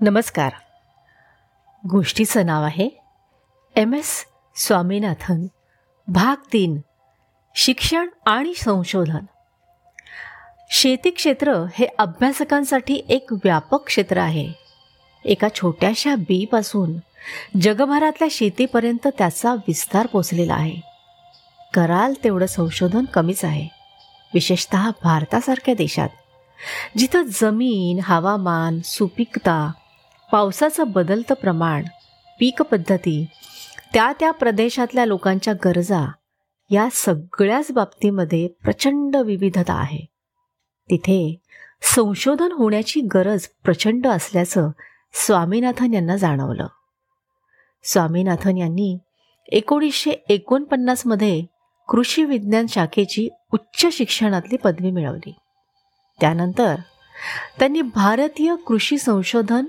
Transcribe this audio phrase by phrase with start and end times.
[0.00, 0.52] नमस्कार.
[1.90, 2.88] गोष्टीचं नाव आहे
[3.76, 4.24] एम एस
[4.56, 5.46] स्वामीनाथन
[6.08, 6.80] भाग तीन
[7.54, 9.18] शिक्षण आणि संशोधन.
[10.70, 14.52] शेती क्षेत्र हे अभ्यासकांसाठी एक व्यापक क्षेत्र आहे.
[15.24, 16.92] एका छोट्याशा बीपासून
[17.60, 20.80] जगभरातल्या शेतीपर्यंत त्याचा विस्तार पोचलेला आहे.
[21.74, 23.68] कराल तेवढं संशोधन कमीच आहे.
[24.34, 26.08] विशेषत भारतासारख्या देशात
[26.98, 29.72] जिथं जमीन हवामान सुपीकता
[30.32, 31.84] पावसाचं बदलतं प्रमाण
[32.40, 33.26] पीक पद्धती
[33.94, 36.12] त्या त्या प्रदेशातल्या लोकांच्या गरजा
[36.70, 40.06] या सगळ्याच बाबतीमध्ये प्रचंड विविधता आहे.
[40.90, 41.40] तिथे
[41.82, 44.70] संशोधन होण्याची गरज प्रचंड असल्याचं
[45.12, 46.66] स्वामीनाथन यांना जाणवलं.
[47.82, 48.98] स्वामीनाथन यांनी
[49.48, 51.44] एकोणीसशे एकोणपन्नासमध्ये
[51.88, 55.34] कृषी विज्ञान शाखेची उच्च शिक्षणातली पदवी मिळवली.
[56.20, 56.74] त्यानंतर
[57.58, 59.64] त्यांनी भारतीय कृषी संशोधन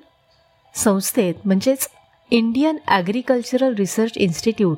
[0.76, 1.90] संस्थेत म्हणजेच
[2.32, 4.78] इंडियन ॲग्रिकल्चरल रिसर्च इन्स्टिट्यूट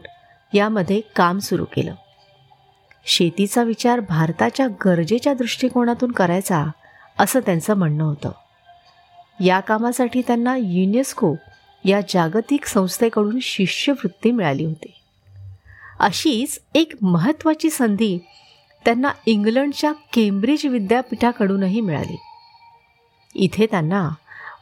[0.54, 1.96] यामध्ये काम सुरू केलं.
[3.06, 6.66] शेतीचा विचार भारताच्या गरजेच्या दृष्टिकोनातून करायचा
[7.20, 8.32] असं त्यांचं म्हणणं होतं.
[9.44, 11.36] या कामासाठी त्यांना युनेस्को
[11.86, 14.94] या जागतिक संस्थेकडून शिष्यवृत्ती मिळाली होती.
[16.00, 18.20] अशीच एक महत्त्वाची संधी
[18.86, 22.20] त्यांना इंग्लंडच्या केम्ब्रिज विद्यापीठाकडूनही मिळाली.
[23.36, 24.10] इथे त्यांना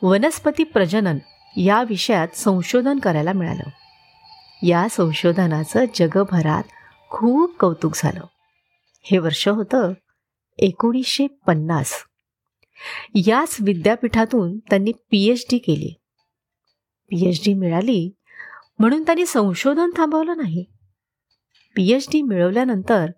[0.03, 1.17] वनस्पती प्रजनन
[1.58, 3.69] या विषयात संशोधन करायला मिळालं.
[4.66, 6.64] या संशोधनाचं जगभरात
[7.09, 8.23] खूप कौतुक झालं.
[9.02, 9.94] हे वर्ष होतं
[10.58, 11.94] एकोणीसशे पन्नास.
[13.16, 15.94] याच विद्यापीठातून त्यांनी पी एच डी केली.
[17.09, 18.16] पी एच डी मिळाली
[18.80, 20.66] म्हणून त्यांनी संशोधन थांबवलं नाही.
[21.75, 23.11] पी एच डी मिळवल्यानंतर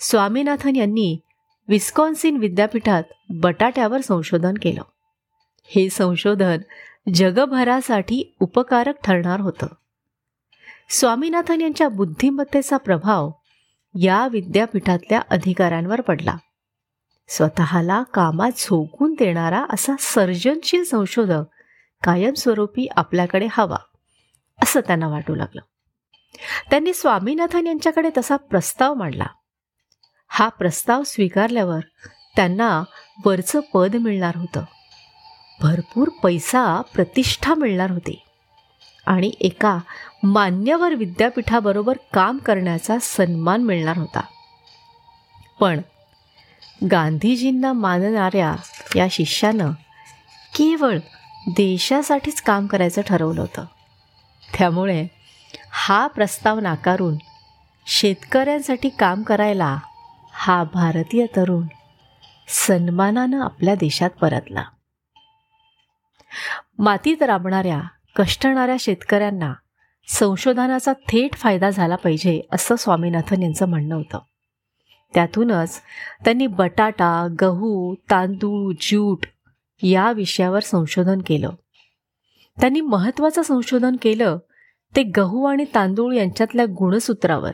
[0.00, 1.20] स्वामीनाथन यांनी
[1.68, 4.82] विस्कॉन्सिन विद्यापीठात बटाट्यावर संशोधन केलं.
[5.70, 6.58] हे संशोधन
[7.14, 9.66] जगभरासाठी उपकारक ठरणार होतं.
[10.90, 13.30] स्वामीनाथन यांच्या बुद्धिमत्तेचा प्रभाव
[14.00, 16.36] या विद्यापीठातल्या अधिकाऱ्यांवर पडला.
[17.28, 21.42] स्वतःला कामात झोकून देणारा असा सर्जनशील संशोधक
[22.02, 23.76] कायमस्वरूपी आपल्याकडे हवा
[24.62, 25.60] असं त्यांना वाटू लागलं.
[26.70, 29.26] त्यांनी स्वामीनाथन यांच्याकडे तसा प्रस्ताव मांडला.
[30.28, 31.80] हा प्रस्ताव स्वीकारल्यावर
[32.36, 32.82] त्यांना
[33.24, 34.64] वरचं पद मिळणार होतं.
[35.60, 38.22] भरपूर पैसा प्रतिष्ठा मिळणार होती.
[39.06, 39.78] आणि एका
[40.22, 44.20] मान्यवर विद्यापीठाबरोबर काम करण्याचा सन्मान मिळणार होता.
[45.60, 45.80] पण
[46.90, 48.56] गांधीजींना मानणाऱ्या
[48.96, 49.70] या शिष्यानं
[50.54, 50.98] केवळ
[51.48, 53.64] देशासाठीच काम करायचं ठरवलं होतं.
[54.58, 55.06] त्यामुळे
[55.70, 57.14] हा प्रस्ताव नाकारून
[57.86, 59.78] शेतकऱ्यांसाठी काम करायला
[60.32, 61.66] हा भारतीय तरुण
[62.48, 64.62] सन्मानानं आपल्या देशात परतला.
[66.78, 67.80] मातीत राबणाऱ्या
[68.16, 69.54] कष्टणाऱ्या शेतकऱ्यांना
[70.08, 74.18] संशोधनाचा थेट फायदा झाला पाहिजे असं स्वामीनाथन यांचं म्हणणं होतं.
[75.14, 75.80] त्यातूनच
[76.24, 79.26] त्यांनी बटाटा गहू तांदूळ ज्यूट
[79.82, 81.50] या विषयावर संशोधन केलं.
[82.60, 84.38] त्यांनी महत्त्वाचं संशोधन केलं
[84.96, 87.50] ते गहू आणि तांदूळ यांच्यातल्या गुणसूत्रावर.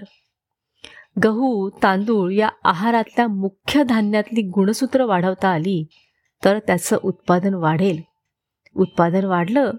[1.24, 5.86] गहू तांदूळ या आहारातल्या मुख्य धान्यातली गुणसूत्र वाढवता आली
[6.44, 8.00] तर त्याचं उत्पादन वाढेल.
[8.76, 9.70] उत्पादन वाढलं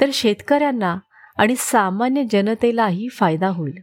[0.00, 0.96] तर शेतकऱ्यांना
[1.36, 3.74] आणि सामान्य जनतेलाही फायदा होईल.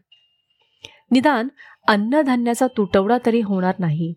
[1.11, 1.47] निदान
[1.87, 4.13] अन्नधान्याचा तुटवडा तरी होणार नाही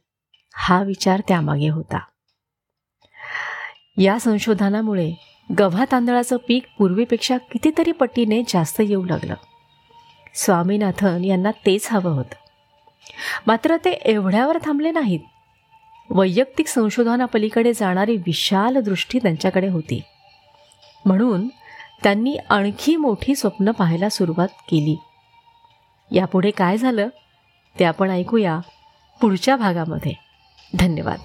[0.54, 1.98] हा विचार त्यामागे होता.
[3.98, 5.12] या संशोधनामुळे
[5.58, 9.34] गव्हा तांदळाचं पीक पूर्वीपेक्षा कितीतरी पटीने जास्त येऊ लागलं.
[10.34, 12.34] स्वामीनाथन यांना तेच हवं होतं.
[13.46, 15.20] मात्र ते एवढ्यावर थांबले नाहीत.
[16.10, 20.02] वैयक्तिक संशोधनापलीकडे जाणारी विशाल दृष्टी त्यांच्याकडे होती.
[21.04, 21.48] म्हणून
[22.02, 24.96] त्यांनी आणखी मोठी स्वप्न पाहायला सुरुवात केली.
[26.10, 27.08] यापुढे काय झालं
[27.78, 28.58] ते आपण ऐकूया
[29.20, 30.12] पुढच्या भागामध्ये.
[30.74, 31.18] धन्यवाद.